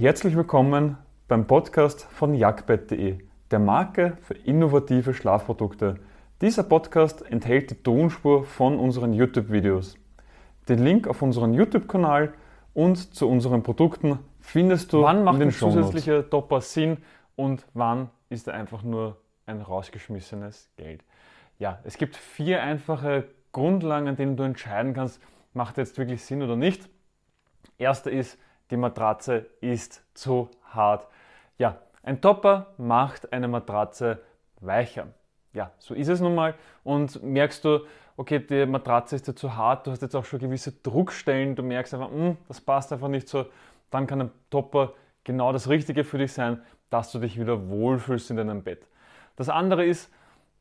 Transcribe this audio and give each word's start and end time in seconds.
Herzlich 0.00 0.36
willkommen 0.36 0.96
beim 1.26 1.48
Podcast 1.48 2.04
von 2.04 2.32
jagdbett.de, 2.32 3.18
der 3.50 3.58
Marke 3.58 4.16
für 4.20 4.34
innovative 4.34 5.12
Schlafprodukte. 5.12 5.98
Dieser 6.40 6.62
Podcast 6.62 7.28
enthält 7.28 7.72
die 7.72 7.82
Tonspur 7.82 8.44
von 8.44 8.78
unseren 8.78 9.12
YouTube-Videos. 9.12 9.96
Den 10.68 10.84
Link 10.84 11.08
auf 11.08 11.20
unseren 11.20 11.52
YouTube-Kanal 11.52 12.32
und 12.74 13.12
zu 13.12 13.28
unseren 13.28 13.64
Produkten 13.64 14.20
findest 14.38 14.92
du 14.92 15.02
wann 15.02 15.24
macht 15.24 15.34
in 15.34 15.40
den 15.40 15.48
ein 15.48 15.54
zusätzlicher 15.54 16.30
Topper 16.30 16.60
Sinn 16.60 16.98
und 17.34 17.66
wann 17.74 18.10
ist 18.28 18.46
er 18.46 18.54
einfach 18.54 18.84
nur 18.84 19.16
ein 19.46 19.60
rausgeschmissenes 19.60 20.70
Geld. 20.76 21.02
Ja, 21.58 21.80
es 21.82 21.98
gibt 21.98 22.14
vier 22.14 22.62
einfache 22.62 23.24
Grundlagen, 23.50 24.06
an 24.06 24.14
denen 24.14 24.36
du 24.36 24.44
entscheiden 24.44 24.94
kannst, 24.94 25.20
macht 25.54 25.76
er 25.76 25.82
jetzt 25.82 25.98
wirklich 25.98 26.22
Sinn 26.22 26.40
oder 26.40 26.54
nicht. 26.54 26.88
Erster 27.78 28.12
ist, 28.12 28.38
die 28.70 28.76
Matratze 28.76 29.46
ist 29.60 30.02
zu 30.14 30.48
hart. 30.72 31.06
Ja, 31.58 31.78
ein 32.02 32.20
Topper 32.20 32.74
macht 32.76 33.32
eine 33.32 33.48
Matratze 33.48 34.20
weicher. 34.60 35.08
Ja, 35.52 35.72
so 35.78 35.94
ist 35.94 36.08
es 36.08 36.20
nun 36.20 36.34
mal. 36.34 36.54
Und 36.84 37.22
merkst 37.22 37.64
du, 37.64 37.80
okay, 38.16 38.40
die 38.40 38.66
Matratze 38.66 39.16
ist 39.16 39.26
dir 39.26 39.34
zu 39.34 39.56
hart, 39.56 39.86
du 39.86 39.90
hast 39.90 40.02
jetzt 40.02 40.14
auch 40.14 40.24
schon 40.24 40.40
gewisse 40.40 40.72
Druckstellen, 40.72 41.54
du 41.54 41.62
merkst 41.62 41.94
einfach, 41.94 42.10
"Hm, 42.10 42.36
das 42.48 42.60
passt 42.60 42.92
einfach 42.92 43.08
nicht 43.08 43.28
so, 43.28 43.46
dann 43.90 44.06
kann 44.06 44.20
ein 44.20 44.30
Topper 44.50 44.92
genau 45.24 45.52
das 45.52 45.68
Richtige 45.68 46.04
für 46.04 46.18
dich 46.18 46.32
sein, 46.32 46.62
dass 46.90 47.12
du 47.12 47.18
dich 47.18 47.38
wieder 47.38 47.68
wohlfühlst 47.68 48.30
in 48.30 48.36
deinem 48.36 48.62
Bett. 48.62 48.86
Das 49.36 49.48
andere 49.48 49.84
ist, 49.84 50.10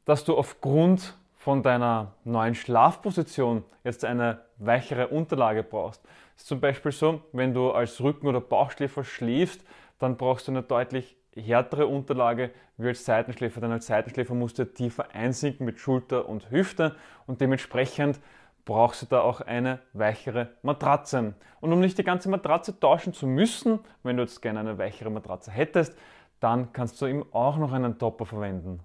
dass 0.06 0.24
du 0.24 0.38
aufgrund 0.38 1.18
von 1.48 1.64
deiner 1.64 2.12
neuen 2.26 2.56
Schlafposition 2.56 3.64
jetzt 3.86 4.04
eine 4.04 4.42
weichere 4.58 5.08
Unterlage 5.08 5.64
brauchst. 5.64 6.04
Es 6.36 6.42
ist 6.42 6.50
zum 6.50 6.60
Beispiel 6.60 6.92
so, 6.92 7.22
wenn 7.32 7.54
du 7.54 7.72
als 7.72 8.02
Rücken- 8.02 8.28
oder 8.28 8.42
Bauchschläfer 8.42 9.06
schläfst, 9.06 9.64
dann 9.98 10.18
brauchst 10.18 10.50
du 10.50 10.52
eine 10.52 10.62
deutlich 10.62 11.16
härtere 11.34 11.88
Unterlage 11.88 12.52
wie 12.76 12.90
als 12.90 13.06
Seitenschläfer, 13.06 13.62
denn 13.62 13.72
als 13.72 13.88
Seitenschläfer 13.88 14.34
musst 14.34 14.60
du 14.60 14.66
tiefer 14.66 15.06
einsinken 15.16 15.66
mit 15.66 15.80
Schulter 15.80 16.28
und 16.28 16.52
Hüfte 16.52 16.98
und 17.28 17.40
dementsprechend 17.40 18.20
brauchst 18.66 19.04
du 19.04 19.06
da 19.06 19.22
auch 19.22 19.40
eine 19.40 19.80
weichere 19.94 20.50
Matratze. 20.64 21.34
Und 21.62 21.72
um 21.72 21.80
nicht 21.80 21.98
die 21.98 22.04
ganze 22.04 22.28
Matratze 22.28 22.78
tauschen 22.78 23.14
zu 23.14 23.26
müssen, 23.26 23.80
wenn 24.04 24.18
du 24.18 24.24
jetzt 24.24 24.42
gerne 24.42 24.60
eine 24.60 24.78
weichere 24.78 25.10
Matratze 25.10 25.52
hättest, 25.52 25.98
dann 26.42 26.74
kannst 26.74 27.02
du 27.02 27.06
eben 27.06 27.26
auch 27.32 27.56
noch 27.56 27.72
einen 27.72 27.98
Topper 27.98 28.26
verwenden. 28.26 28.82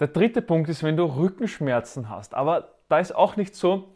Der 0.00 0.08
dritte 0.08 0.40
Punkt 0.40 0.70
ist, 0.70 0.82
wenn 0.82 0.96
du 0.96 1.04
Rückenschmerzen 1.04 2.08
hast. 2.08 2.34
Aber 2.34 2.72
da 2.88 2.98
ist 2.98 3.14
auch 3.14 3.36
nicht 3.36 3.54
so, 3.54 3.92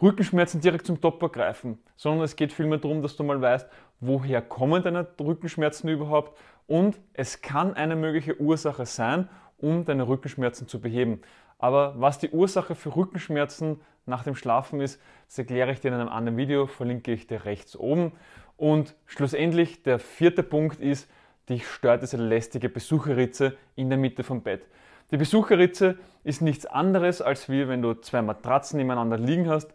Rückenschmerzen 0.00 0.62
direkt 0.62 0.86
zum 0.86 0.98
Topper 0.98 1.28
greifen, 1.28 1.78
sondern 1.94 2.24
es 2.24 2.36
geht 2.36 2.54
vielmehr 2.54 2.78
darum, 2.78 3.02
dass 3.02 3.16
du 3.16 3.22
mal 3.22 3.38
weißt, 3.38 3.68
woher 4.00 4.40
kommen 4.40 4.82
deine 4.82 5.06
Rückenschmerzen 5.20 5.90
überhaupt 5.90 6.38
und 6.66 6.98
es 7.12 7.42
kann 7.42 7.74
eine 7.74 7.96
mögliche 7.96 8.40
Ursache 8.40 8.86
sein, 8.86 9.28
um 9.58 9.84
deine 9.84 10.08
Rückenschmerzen 10.08 10.68
zu 10.68 10.80
beheben. 10.80 11.20
Aber 11.58 12.00
was 12.00 12.18
die 12.18 12.30
Ursache 12.30 12.74
für 12.74 12.96
Rückenschmerzen 12.96 13.82
nach 14.06 14.24
dem 14.24 14.34
Schlafen 14.34 14.80
ist, 14.80 15.02
das 15.26 15.38
erkläre 15.38 15.72
ich 15.72 15.80
dir 15.80 15.88
in 15.88 15.94
einem 15.94 16.08
anderen 16.08 16.38
Video, 16.38 16.66
verlinke 16.66 17.12
ich 17.12 17.26
dir 17.26 17.44
rechts 17.44 17.76
oben. 17.76 18.12
Und 18.56 18.94
schlussendlich 19.04 19.82
der 19.82 19.98
vierte 19.98 20.42
Punkt 20.42 20.80
ist, 20.80 21.10
dich 21.50 21.66
stört 21.66 22.00
diese 22.00 22.16
lästige 22.16 22.70
Besucherritze 22.70 23.58
in 23.76 23.90
der 23.90 23.98
Mitte 23.98 24.24
vom 24.24 24.40
Bett. 24.42 24.62
Die 25.10 25.16
Besucherritze 25.16 25.98
ist 26.22 26.40
nichts 26.40 26.66
anderes, 26.66 27.20
als 27.20 27.48
wie 27.48 27.66
wenn 27.66 27.82
du 27.82 27.94
zwei 27.94 28.22
Matratzen 28.22 28.76
nebeneinander 28.76 29.18
liegen 29.18 29.48
hast, 29.48 29.72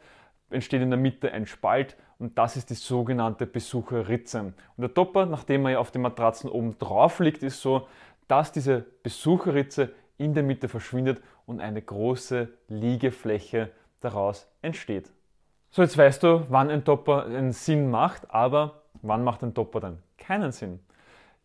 entsteht 0.49 0.81
in 0.81 0.89
der 0.89 0.99
Mitte 0.99 1.31
ein 1.31 1.45
Spalt 1.45 1.97
und 2.19 2.37
das 2.37 2.55
ist 2.55 2.69
die 2.69 2.75
sogenannte 2.75 3.45
Besucherritze. 3.45 4.39
Und 4.39 4.55
der 4.77 4.93
Topper, 4.93 5.25
nachdem 5.25 5.65
er 5.65 5.71
ja 5.73 5.79
auf 5.79 5.91
den 5.91 6.03
Matratzen 6.03 6.49
oben 6.49 6.79
drauf 6.79 7.19
liegt, 7.19 7.43
ist 7.43 7.61
so, 7.61 7.87
dass 8.29 8.53
diese 8.53 8.85
Besucherritze 9.03 9.91
in 10.17 10.33
der 10.33 10.43
Mitte 10.43 10.69
verschwindet 10.69 11.21
und 11.45 11.59
eine 11.59 11.81
große 11.81 12.47
Liegefläche 12.69 13.71
daraus 13.99 14.47
entsteht. 14.61 15.11
So, 15.71 15.81
jetzt 15.81 15.97
weißt 15.97 16.23
du, 16.23 16.45
wann 16.47 16.69
ein 16.69 16.85
Topper 16.85 17.25
einen 17.25 17.51
Sinn 17.51 17.91
macht, 17.91 18.31
aber 18.31 18.83
wann 19.01 19.25
macht 19.25 19.43
ein 19.43 19.53
Topper 19.53 19.81
dann 19.81 19.97
keinen 20.17 20.53
Sinn? 20.53 20.79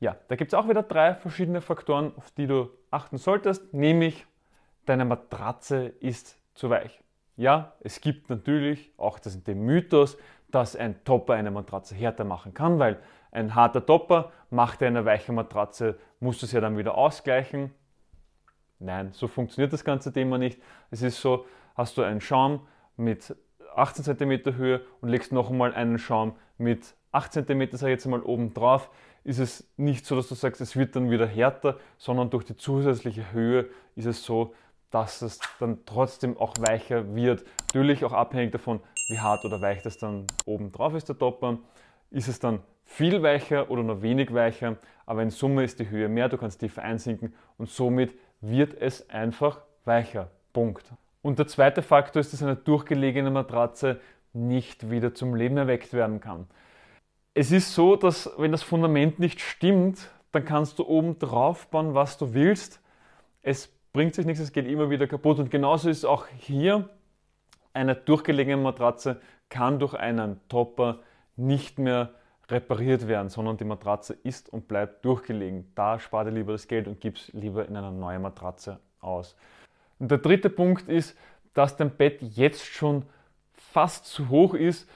Ja, 0.00 0.16
da 0.28 0.36
gibt 0.36 0.52
es 0.52 0.58
auch 0.58 0.66
wieder 0.66 0.82
drei 0.82 1.14
verschiedene 1.14 1.60
Faktoren, 1.60 2.12
auf 2.16 2.30
die 2.30 2.46
du 2.46 2.70
achten 2.90 3.18
solltest, 3.18 3.74
nämlich 3.74 4.26
deine 4.86 5.04
Matratze 5.04 5.92
ist 6.00 6.38
zu 6.54 6.70
weich. 6.70 7.02
Ja, 7.36 7.74
es 7.80 8.00
gibt 8.00 8.30
natürlich 8.30 8.92
auch 8.96 9.18
das, 9.18 9.42
den 9.44 9.60
Mythos, 9.60 10.16
dass 10.50 10.74
ein 10.74 11.04
Topper 11.04 11.34
eine 11.34 11.50
Matratze 11.50 11.94
härter 11.94 12.24
machen 12.24 12.54
kann, 12.54 12.78
weil 12.78 12.98
ein 13.30 13.54
harter 13.54 13.84
Topper 13.84 14.32
macht 14.48 14.82
eine 14.82 15.04
weiche 15.04 15.32
Matratze, 15.32 15.98
musst 16.18 16.40
du 16.40 16.46
es 16.46 16.52
ja 16.52 16.60
dann 16.60 16.78
wieder 16.78 16.96
ausgleichen. 16.96 17.70
Nein, 18.78 19.12
so 19.12 19.28
funktioniert 19.28 19.72
das 19.72 19.84
ganze 19.84 20.12
Thema 20.12 20.38
nicht. 20.38 20.60
Es 20.90 21.02
ist 21.02 21.20
so, 21.20 21.44
hast 21.74 21.98
du 21.98 22.02
einen 22.02 22.22
Schaum 22.22 22.66
mit 22.96 23.36
18 23.76 24.04
cm 24.04 24.56
Höhe 24.56 24.80
und 25.02 25.10
legst 25.10 25.30
noch 25.30 25.50
einmal 25.50 25.74
einen 25.74 25.98
Schaum 25.98 26.36
mit 26.56 26.94
8 27.12 27.32
cm, 27.32 27.68
sag 27.72 27.88
ich 27.88 27.92
jetzt 27.92 28.06
mal, 28.06 28.22
oben 28.22 28.54
drauf, 28.54 28.90
ist 29.24 29.38
es 29.38 29.68
nicht 29.76 30.06
so, 30.06 30.16
dass 30.16 30.28
du 30.28 30.34
sagst, 30.34 30.60
es 30.60 30.76
wird 30.76 30.96
dann 30.96 31.10
wieder 31.10 31.26
härter, 31.26 31.78
sondern 31.98 32.30
durch 32.30 32.44
die 32.44 32.56
zusätzliche 32.56 33.32
Höhe 33.32 33.68
ist 33.96 34.06
es 34.06 34.24
so, 34.24 34.54
dass 34.90 35.22
es 35.22 35.40
dann 35.58 35.78
trotzdem 35.86 36.36
auch 36.38 36.54
weicher 36.58 37.14
wird. 37.14 37.44
Natürlich 37.68 38.04
auch 38.04 38.12
abhängig 38.12 38.52
davon, 38.52 38.80
wie 39.08 39.20
hart 39.20 39.44
oder 39.44 39.60
weich 39.60 39.82
das 39.82 39.98
dann 39.98 40.26
oben 40.46 40.72
drauf 40.72 40.94
ist, 40.94 41.08
der 41.08 41.18
Topper. 41.18 41.58
Ist 42.10 42.28
es 42.28 42.40
dann 42.40 42.60
viel 42.84 43.22
weicher 43.22 43.70
oder 43.70 43.82
nur 43.82 44.02
wenig 44.02 44.34
weicher, 44.34 44.76
aber 45.06 45.22
in 45.22 45.30
Summe 45.30 45.64
ist 45.64 45.78
die 45.78 45.90
Höhe 45.90 46.08
mehr, 46.08 46.28
du 46.28 46.38
kannst 46.38 46.60
tiefer 46.60 46.82
einsinken 46.82 47.34
und 47.56 47.68
somit 47.68 48.12
wird 48.40 48.74
es 48.80 49.08
einfach 49.10 49.60
weicher. 49.84 50.30
Punkt. 50.52 50.92
Und 51.22 51.38
der 51.38 51.46
zweite 51.46 51.82
Faktor 51.82 52.20
ist, 52.20 52.32
dass 52.32 52.42
eine 52.42 52.56
durchgelegene 52.56 53.30
Matratze 53.30 54.00
nicht 54.32 54.90
wieder 54.90 55.14
zum 55.14 55.34
Leben 55.34 55.56
erweckt 55.56 55.92
werden 55.92 56.20
kann. 56.20 56.46
Es 57.34 57.52
ist 57.52 57.74
so, 57.74 57.96
dass 57.96 58.30
wenn 58.38 58.52
das 58.52 58.62
Fundament 58.62 59.18
nicht 59.18 59.40
stimmt, 59.40 60.08
dann 60.32 60.44
kannst 60.44 60.78
du 60.78 60.86
oben 60.86 61.18
drauf 61.18 61.68
bauen, 61.68 61.94
was 61.94 62.18
du 62.18 62.34
willst. 62.34 62.80
Es 63.42 63.68
bringt 63.92 64.14
sich 64.14 64.26
nichts, 64.26 64.40
es 64.40 64.52
geht 64.52 64.66
immer 64.66 64.90
wieder 64.90 65.06
kaputt. 65.06 65.38
Und 65.38 65.50
genauso 65.50 65.88
ist 65.88 66.04
auch 66.04 66.26
hier 66.38 66.88
eine 67.72 67.94
durchgelegene 67.94 68.56
Matratze 68.56 69.20
kann 69.48 69.78
durch 69.78 69.94
einen 69.94 70.40
Topper 70.48 71.00
nicht 71.36 71.78
mehr 71.78 72.14
repariert 72.48 73.06
werden, 73.06 73.28
sondern 73.28 73.56
die 73.56 73.64
Matratze 73.64 74.16
ist 74.22 74.48
und 74.48 74.68
bleibt 74.68 75.04
durchgelegen. 75.04 75.70
Da 75.74 75.98
spart 75.98 76.26
ihr 76.26 76.32
lieber 76.32 76.52
das 76.52 76.66
Geld 76.66 76.88
und 76.88 77.00
gib 77.00 77.16
es 77.16 77.32
lieber 77.32 77.66
in 77.66 77.76
eine 77.76 77.92
neue 77.92 78.18
Matratze 78.18 78.80
aus. 79.00 79.36
Und 79.98 80.10
der 80.10 80.18
dritte 80.18 80.50
Punkt 80.50 80.88
ist, 80.88 81.16
dass 81.54 81.76
dein 81.76 81.90
Bett 81.90 82.22
jetzt 82.22 82.64
schon 82.64 83.04
fast 83.52 84.06
zu 84.06 84.28
hoch 84.28 84.54
ist. 84.54 84.88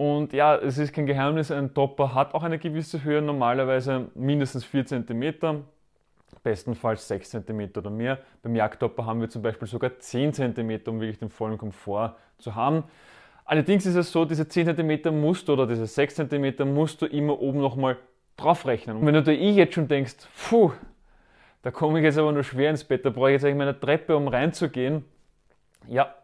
Und 0.00 0.32
ja, 0.32 0.56
es 0.56 0.78
ist 0.78 0.94
kein 0.94 1.04
Geheimnis, 1.04 1.50
ein 1.50 1.74
Topper 1.74 2.14
hat 2.14 2.32
auch 2.32 2.42
eine 2.42 2.58
gewisse 2.58 3.04
Höhe, 3.04 3.20
normalerweise 3.20 4.08
mindestens 4.14 4.64
4 4.64 4.86
cm, 4.86 5.62
bestenfalls 6.42 7.06
6 7.06 7.28
cm 7.28 7.72
oder 7.76 7.90
mehr. 7.90 8.16
Beim 8.42 8.56
Jagdtopper 8.56 9.04
haben 9.04 9.20
wir 9.20 9.28
zum 9.28 9.42
Beispiel 9.42 9.68
sogar 9.68 9.98
10 9.98 10.32
cm, 10.32 10.80
um 10.86 11.02
wirklich 11.02 11.18
den 11.18 11.28
vollen 11.28 11.58
Komfort 11.58 12.16
zu 12.38 12.54
haben. 12.54 12.84
Allerdings 13.44 13.84
ist 13.84 13.94
es 13.94 14.10
so, 14.10 14.24
diese 14.24 14.48
10 14.48 14.74
cm 14.74 15.20
musst 15.20 15.46
du 15.48 15.52
oder 15.52 15.66
diese 15.66 15.84
6 15.84 16.14
cm 16.14 16.72
musst 16.72 17.02
du 17.02 17.04
immer 17.04 17.38
oben 17.38 17.60
nochmal 17.60 17.98
draufrechnen. 18.38 18.96
Und 18.96 19.04
wenn 19.04 19.12
du 19.12 19.22
dir 19.22 19.34
jetzt 19.34 19.74
schon 19.74 19.86
denkst, 19.86 20.16
puh, 20.48 20.72
da 21.60 21.70
komme 21.70 21.98
ich 21.98 22.06
jetzt 22.06 22.16
aber 22.16 22.32
nur 22.32 22.42
schwer 22.42 22.70
ins 22.70 22.84
Bett, 22.84 23.04
da 23.04 23.10
brauche 23.10 23.28
ich 23.28 23.34
jetzt 23.34 23.44
eigentlich 23.44 23.58
meine 23.58 23.78
Treppe, 23.78 24.16
um 24.16 24.28
reinzugehen, 24.28 25.04
ja, 25.88 26.14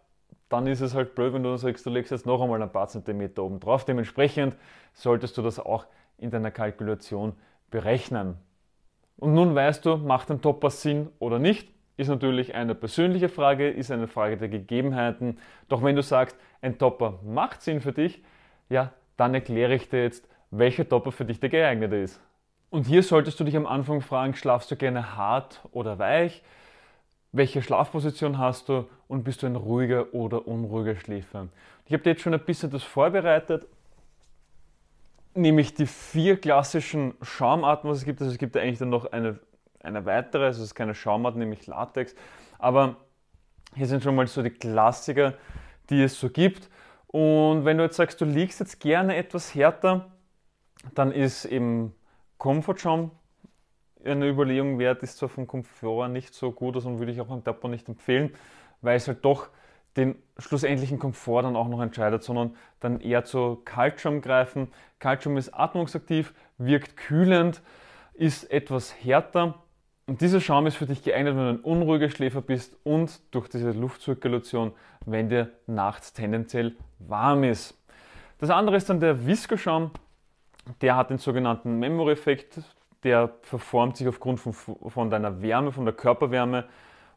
dann 0.49 0.67
ist 0.67 0.81
es 0.81 0.95
halt 0.95 1.15
blöd, 1.15 1.33
wenn 1.35 1.43
du 1.43 1.57
sagst, 1.57 1.85
du 1.87 1.91
legst 1.91 2.13
jetzt 2.13 2.27
noch 2.27 2.41
einmal 2.41 2.63
ein 2.63 2.71
paar 2.71 2.89
Zentimeter 2.89 3.43
oben 3.43 3.61
drauf. 3.61 3.85
Dementsprechend 3.85 4.57
solltest 4.93 5.37
du 5.37 5.43
das 5.43 5.59
auch 5.59 5.87
in 6.19 6.31
deiner 6.31 6.51
Kalkulation 6.51 7.35
berechnen. 7.71 8.37
Und 9.17 9.35
nun 9.35 9.55
weißt 9.55 9.85
du, 9.85 9.97
macht 9.97 10.31
ein 10.31 10.41
Topper 10.41 10.71
Sinn 10.71 11.09
oder 11.19 11.39
nicht? 11.39 11.69
Ist 11.97 12.09
natürlich 12.09 12.55
eine 12.55 12.75
persönliche 12.75 13.29
Frage, 13.29 13.71
ist 13.71 13.91
eine 13.91 14.07
Frage 14.07 14.37
der 14.37 14.49
Gegebenheiten. 14.49 15.39
Doch 15.69 15.83
wenn 15.83 15.97
du 15.97 16.03
sagst, 16.03 16.37
ein 16.61 16.79
Topper 16.79 17.19
macht 17.25 17.63
Sinn 17.63 17.81
für 17.81 17.93
dich, 17.93 18.23
ja, 18.69 18.93
dann 19.17 19.33
erkläre 19.35 19.75
ich 19.75 19.89
dir 19.89 20.03
jetzt, 20.03 20.29
welcher 20.51 20.89
Topper 20.89 21.11
für 21.11 21.25
dich 21.25 21.41
der 21.41 21.49
geeignete 21.49 21.97
ist. 21.97 22.21
Und 22.69 22.87
hier 22.87 23.03
solltest 23.03 23.41
du 23.41 23.45
dich 23.45 23.57
am 23.57 23.67
Anfang 23.67 24.03
fragen, 24.03 24.35
schlafst 24.35 24.71
du 24.71 24.77
gerne 24.77 25.17
hart 25.17 25.61
oder 25.73 25.99
weich? 25.99 26.43
Welche 27.37 27.61
Schlafposition 27.61 28.39
hast 28.39 28.71
du 28.71 28.89
und 29.09 29.23
bist 29.23 29.43
du 29.43 29.47
ein 29.47 29.57
ruhiger 29.57 30.15
oder 30.15 30.49
unruhiger 30.49 30.97
Schläfer? 30.97 31.49
Ich 31.85 31.93
habe 31.93 32.03
dir 32.03 32.13
jetzt 32.13 32.23
schon 32.23 32.33
ein 32.33 32.41
bisschen 32.41 32.71
das 32.71 32.83
vorbereitet, 32.83 33.67
nämlich 35.35 35.75
die 35.75 35.85
vier 35.85 36.41
klassischen 36.41 37.13
Schaumarten, 37.21 37.91
was 37.91 37.99
es 37.99 38.05
gibt. 38.07 38.23
Also 38.23 38.33
es 38.33 38.39
gibt 38.39 38.57
eigentlich 38.57 38.79
dann 38.79 38.89
noch 38.89 39.13
eine, 39.13 39.39
eine 39.81 40.07
weitere, 40.07 40.47
also 40.47 40.63
es 40.63 40.69
ist 40.69 40.75
keine 40.75 40.95
Schaumart, 40.95 41.37
nämlich 41.37 41.67
Latex. 41.67 42.15
Aber 42.59 42.97
hier 43.75 43.87
sind 43.87 44.03
schon 44.03 44.15
mal 44.15 44.27
so 44.27 44.43
die 44.43 44.49
Klassiker, 44.49 45.35
die 45.91 46.05
es 46.05 46.19
so 46.19 46.31
gibt. 46.31 46.71
Und 47.07 47.67
wenn 47.67 47.77
du 47.77 47.85
jetzt 47.85 47.97
sagst, 47.97 48.19
du 48.19 48.25
liegst 48.25 48.61
jetzt 48.61 48.81
gerne 48.81 49.15
etwas 49.15 49.55
härter, 49.55 50.11
dann 50.95 51.13
ist 51.13 51.45
eben 51.45 51.95
Comfortschaum 52.39 53.11
eine 54.13 54.29
Überlegung 54.29 54.79
wert, 54.79 55.03
ist 55.03 55.19
zwar 55.19 55.29
vom 55.29 55.47
Komfort 55.47 56.09
nicht 56.09 56.35
so 56.35 56.53
gut, 56.53 56.77
also 56.77 56.99
würde 56.99 57.13
ich 57.13 57.21
auch 57.21 57.31
am 57.31 57.45
Tapper 57.45 57.69
nicht 57.69 57.89
empfehlen, 57.89 58.33
weil 58.81 58.97
es 58.97 59.09
halt 59.09 59.25
doch 59.25 59.49
den 59.97 60.17
schlussendlichen 60.39 60.99
Komfort 60.99 61.43
dann 61.43 61.57
auch 61.57 61.69
noch 61.69 61.81
entscheidet, 61.81 62.23
sondern 62.23 62.55
dann 62.81 63.01
eher 63.01 63.25
zu 63.25 63.63
Kaltschaum 63.65 64.21
greifen. 64.21 64.69
Kaltschaum 64.99 65.37
ist 65.37 65.55
atmungsaktiv, 65.55 66.35
wirkt 66.59 66.97
kühlend, 66.97 67.63
ist 68.15 68.51
etwas 68.51 68.95
härter 69.03 69.55
und 70.09 70.21
dieser 70.21 70.41
Schaum 70.41 70.69
ist 70.69 70.77
für 70.77 70.87
dich 70.87 71.03
geeignet, 71.03 71.35
wenn 71.35 71.43
du 71.43 71.51
ein 71.51 71.61
unruhiger 71.61 72.09
Schläfer 72.11 72.41
bist 72.41 72.77
und 72.85 73.21
durch 73.35 73.49
diese 73.49 73.73
Luftzirkulation, 73.73 74.73
wenn 75.05 75.29
dir 75.29 75.51
nachts 75.67 76.13
tendenziell 76.13 76.77
warm 77.01 77.43
ist. 77.43 77.77
Das 78.39 78.51
andere 78.51 78.77
ist 78.77 78.89
dann 78.89 79.01
der 79.01 79.27
Viscoschaum. 79.27 79.91
Der 80.81 80.95
hat 80.95 81.11
den 81.11 81.19
sogenannten 81.19 81.81
Memory-Effekt. 81.81 82.61
Der 83.07 83.31
verformt 83.43 83.97
sich 83.97 84.09
aufgrund 84.09 84.41
von, 84.41 84.53
von 84.53 85.11
deiner 85.11 85.41
Wärme, 85.41 85.71
von 85.71 85.85
der 85.85 85.95
Körperwärme 85.95 86.65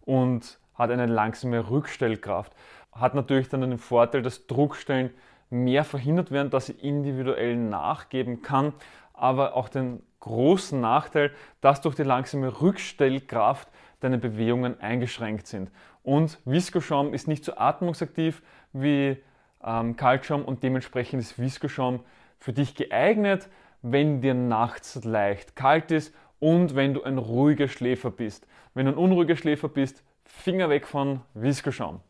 und 0.06 0.60
hat 0.76 0.92
eine 0.92 1.08
langsame 1.08 1.68
Rückstellkraft. 1.68 2.54
Hat 2.92 3.16
natürlich 3.16 3.50
dann 3.50 3.62
den 3.62 3.80
Vorteil, 3.80 4.22
dass 4.22 4.46
Druckstellen 4.46 5.10
mehr 5.50 5.84
verhindert 5.84 6.30
werden, 6.30 6.52
dass 6.52 6.68
sie 6.68 6.74
individuell 6.74 7.56
nachgeben 7.56 8.44
kann, 8.44 8.74
aber 9.14 9.56
auch 9.56 9.68
den 9.68 10.04
großen 10.20 10.80
Nachteil, 10.80 11.32
dass 11.60 11.82
durch 11.82 11.96
die 11.96 12.04
langsame 12.04 12.62
Rückstellkraft 12.62 13.68
deine 14.00 14.20
Bewegungen 14.20 14.80
eingeschränkt 14.80 15.48
sind. 15.48 15.72
Und 16.04 16.38
Viskoschaum 16.46 17.16
ist 17.16 17.28
nicht 17.28 17.44
so 17.44 17.58
atmungsaktiv 17.58 18.44
wie 18.74 19.18
ähm, 19.64 19.96
Kaltschaum 19.96 20.46
und 20.46 20.62
dementsprechend 20.62 21.20
ist 21.20 21.40
Viskoschaum 21.40 22.02
für 22.38 22.54
dich 22.54 22.76
geeignet, 22.76 23.50
wenn 23.82 24.22
dir 24.22 24.34
nachts 24.34 25.04
leicht 25.04 25.56
kalt 25.56 25.92
ist 25.92 26.14
und 26.40 26.76
wenn 26.76 26.94
du 26.94 27.04
ein 27.04 27.18
ruhiger 27.18 27.68
Schläfer 27.68 28.12
bist. 28.12 28.48
Wenn 28.74 28.86
du 28.86 28.94
ein 28.94 28.98
unruhiger 28.98 29.36
Schläfer 29.36 29.70
bist, 29.70 30.04
Finger 30.26 30.70
weg 30.70 30.88
von 30.88 31.22
Viskoschaum. 31.34 32.02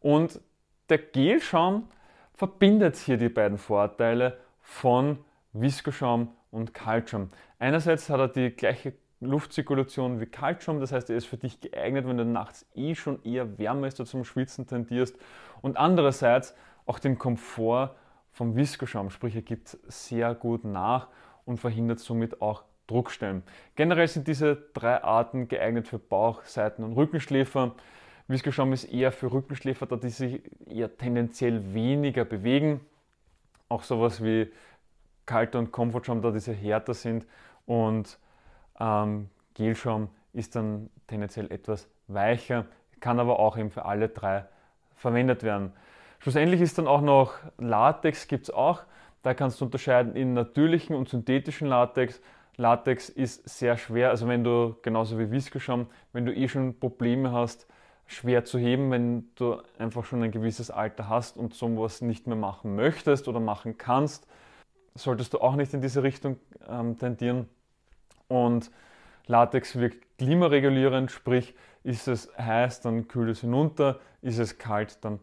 Und 0.00 0.40
der 0.88 0.98
Gelschaum 0.98 1.88
verbindet 2.34 2.96
hier 2.96 3.16
die 3.16 3.28
beiden 3.28 3.58
Vorteile 3.58 4.38
von 4.60 5.18
Viskoschaum 5.52 6.28
und 6.50 6.74
Kaltschaum. 6.74 7.30
Einerseits 7.58 8.08
hat 8.10 8.20
er 8.20 8.28
die 8.28 8.50
gleiche 8.50 8.94
Luftzirkulation 9.20 10.20
wie 10.20 10.26
Kaltschaum, 10.26 10.80
das 10.80 10.92
heißt, 10.92 11.10
er 11.10 11.16
ist 11.16 11.26
für 11.26 11.36
dich 11.36 11.60
geeignet, 11.60 12.06
wenn 12.06 12.18
du 12.18 12.24
nachts 12.24 12.66
eh 12.74 12.94
schon 12.94 13.22
eher 13.22 13.58
wärmer 13.58 13.86
ist, 13.86 13.98
du 13.98 14.04
zum 14.04 14.24
Schwitzen 14.24 14.66
tendierst. 14.66 15.16
Und 15.62 15.76
andererseits 15.76 16.54
auch 16.86 16.98
den 16.98 17.18
Komfort 17.18 17.94
vom 18.34 18.56
Viskoschaum, 18.56 19.10
sprich 19.10 19.34
er 19.34 19.42
gibt 19.42 19.78
sehr 19.86 20.34
gut 20.34 20.64
nach 20.64 21.08
und 21.46 21.58
verhindert 21.58 22.00
somit 22.00 22.42
auch 22.42 22.64
Druckstellen. 22.86 23.42
Generell 23.76 24.08
sind 24.08 24.28
diese 24.28 24.56
drei 24.74 25.02
Arten 25.02 25.48
geeignet 25.48 25.88
für 25.88 25.98
Bauch-, 25.98 26.44
Seiten- 26.44 26.84
und 26.84 26.92
Rückenschläfer. 26.92 27.74
Viskoschaum 28.28 28.72
ist 28.72 28.84
eher 28.84 29.12
für 29.12 29.32
Rückenschläfer, 29.32 29.86
da 29.86 29.96
die 29.96 30.10
sich 30.10 30.42
eher 30.66 30.94
tendenziell 30.94 31.72
weniger 31.72 32.24
bewegen. 32.24 32.80
Auch 33.68 33.84
sowas 33.84 34.22
wie 34.22 34.52
Kalter 35.24 35.58
und 35.58 35.72
Komfortschaum, 35.72 36.20
da 36.20 36.30
diese 36.30 36.52
härter 36.52 36.92
sind. 36.92 37.26
Und 37.64 38.18
ähm, 38.78 39.30
Gelschaum 39.54 40.08
ist 40.32 40.56
dann 40.56 40.90
tendenziell 41.06 41.50
etwas 41.50 41.88
weicher, 42.08 42.66
kann 43.00 43.20
aber 43.20 43.38
auch 43.38 43.56
eben 43.56 43.70
für 43.70 43.84
alle 43.84 44.08
drei 44.08 44.44
verwendet 44.96 45.42
werden. 45.42 45.72
Schlussendlich 46.24 46.62
ist 46.62 46.78
dann 46.78 46.86
auch 46.86 47.02
noch 47.02 47.34
Latex, 47.58 48.28
gibt 48.28 48.44
es 48.44 48.50
auch. 48.50 48.80
Da 49.22 49.34
kannst 49.34 49.60
du 49.60 49.66
unterscheiden 49.66 50.16
in 50.16 50.32
natürlichen 50.32 50.96
und 50.96 51.06
synthetischen 51.06 51.68
Latex. 51.68 52.22
Latex 52.56 53.10
ist 53.10 53.46
sehr 53.46 53.76
schwer, 53.76 54.08
also 54.08 54.26
wenn 54.26 54.42
du, 54.42 54.74
genauso 54.80 55.18
wie 55.18 55.30
Viskoschaum, 55.30 55.86
wenn 56.14 56.24
du 56.24 56.34
eh 56.34 56.48
schon 56.48 56.80
Probleme 56.80 57.30
hast, 57.30 57.66
schwer 58.06 58.46
zu 58.46 58.58
heben, 58.58 58.90
wenn 58.90 59.28
du 59.34 59.60
einfach 59.78 60.06
schon 60.06 60.22
ein 60.22 60.30
gewisses 60.30 60.70
Alter 60.70 61.10
hast 61.10 61.36
und 61.36 61.52
sowas 61.52 62.00
nicht 62.00 62.26
mehr 62.26 62.36
machen 62.36 62.74
möchtest 62.74 63.28
oder 63.28 63.38
machen 63.38 63.76
kannst, 63.76 64.26
solltest 64.94 65.34
du 65.34 65.42
auch 65.42 65.56
nicht 65.56 65.74
in 65.74 65.82
diese 65.82 66.02
Richtung 66.02 66.38
ähm, 66.66 66.96
tendieren. 66.96 67.50
Und 68.28 68.70
Latex 69.26 69.76
wirkt 69.78 70.16
klimaregulierend, 70.16 71.10
sprich 71.10 71.54
ist 71.82 72.08
es 72.08 72.32
heiß, 72.38 72.80
dann 72.80 73.08
kühlt 73.08 73.28
es 73.28 73.42
hinunter, 73.42 74.00
ist 74.22 74.38
es 74.38 74.56
kalt, 74.56 75.04
dann 75.04 75.20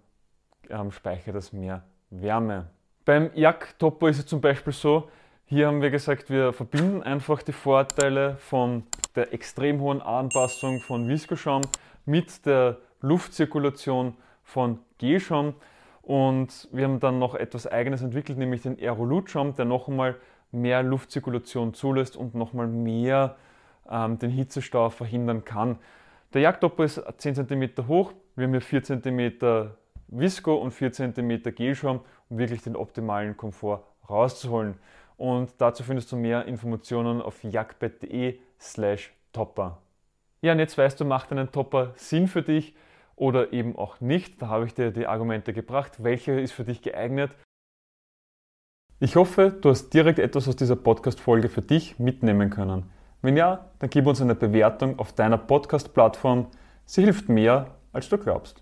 ähm, 0.71 0.91
speichert 0.91 1.35
es 1.35 1.53
mehr 1.53 1.83
Wärme. 2.09 2.67
Beim 3.05 3.31
Yak 3.33 3.77
Topo 3.79 4.07
ist 4.07 4.19
es 4.19 4.25
zum 4.25 4.41
Beispiel 4.41 4.73
so, 4.73 5.09
hier 5.45 5.67
haben 5.67 5.81
wir 5.81 5.89
gesagt, 5.89 6.29
wir 6.29 6.53
verbinden 6.53 7.03
einfach 7.03 7.41
die 7.41 7.51
Vorteile 7.51 8.37
von 8.37 8.83
der 9.15 9.33
extrem 9.33 9.81
hohen 9.81 10.01
Anpassung 10.01 10.79
von 10.79 11.07
Viskoschaum 11.07 11.63
mit 12.05 12.45
der 12.45 12.77
Luftzirkulation 13.01 14.15
von 14.43 14.79
Gelschaum 14.97 15.55
und 16.01 16.69
wir 16.71 16.85
haben 16.85 16.99
dann 16.99 17.19
noch 17.19 17.35
etwas 17.35 17.67
Eigenes 17.67 18.01
entwickelt, 18.01 18.37
nämlich 18.37 18.61
den 18.61 18.77
Aerolutschaum, 18.79 19.55
der 19.55 19.65
noch 19.65 19.87
einmal 19.87 20.15
mehr 20.51 20.83
Luftzirkulation 20.83 21.73
zulässt 21.73 22.15
und 22.15 22.35
nochmal 22.35 22.67
mehr 22.67 23.35
ähm, 23.89 24.19
den 24.19 24.29
Hitzestau 24.29 24.89
verhindern 24.89 25.43
kann. 25.43 25.79
Der 26.33 26.41
Jagdtopper 26.41 26.83
ist 26.83 27.01
10 27.17 27.35
cm 27.35 27.87
hoch, 27.87 28.13
wir 28.35 28.45
haben 28.45 28.51
hier 28.51 28.61
4 28.61 28.83
cm 28.83 29.71
Visco 30.11 30.55
und 30.55 30.71
4 30.71 30.91
cm 30.91 31.41
Gelschaum, 31.55 32.01
um 32.29 32.37
wirklich 32.37 32.61
den 32.61 32.75
optimalen 32.75 33.35
Komfort 33.35 33.83
rauszuholen. 34.09 34.75
Und 35.17 35.53
dazu 35.57 35.83
findest 35.83 36.11
du 36.11 36.15
mehr 36.15 36.45
Informationen 36.45 37.21
auf 37.21 37.43
jagdbett.de 37.43 38.39
slash 38.59 39.13
topper. 39.33 39.79
Ja, 40.41 40.53
und 40.53 40.59
jetzt 40.59 40.77
weißt 40.77 40.99
du, 40.99 41.05
macht 41.05 41.31
einen 41.31 41.51
Topper 41.51 41.93
Sinn 41.95 42.27
für 42.27 42.41
dich 42.41 42.75
oder 43.15 43.53
eben 43.53 43.75
auch 43.75 44.01
nicht. 44.01 44.41
Da 44.41 44.47
habe 44.47 44.65
ich 44.65 44.73
dir 44.73 44.91
die 44.91 45.07
Argumente 45.07 45.53
gebracht. 45.53 46.03
Welcher 46.03 46.39
ist 46.39 46.51
für 46.51 46.63
dich 46.63 46.81
geeignet 46.81 47.35
ich 49.03 49.15
hoffe, 49.15 49.49
du 49.49 49.71
hast 49.71 49.89
direkt 49.95 50.19
etwas 50.19 50.47
aus 50.47 50.55
dieser 50.55 50.75
Podcast-Folge 50.75 51.49
für 51.49 51.63
dich 51.63 51.97
mitnehmen 51.97 52.51
können. 52.51 52.83
Wenn 53.23 53.35
ja, 53.35 53.65
dann 53.79 53.89
gib 53.89 54.05
uns 54.05 54.21
eine 54.21 54.35
Bewertung 54.35 54.99
auf 54.99 55.11
deiner 55.13 55.39
Podcast-Plattform. 55.39 56.45
Sie 56.85 57.01
hilft 57.01 57.27
mehr, 57.27 57.71
als 57.93 58.09
du 58.09 58.19
glaubst. 58.19 58.61